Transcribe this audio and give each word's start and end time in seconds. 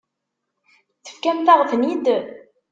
Tefkamt-aɣ-ten-id. 1.03 2.05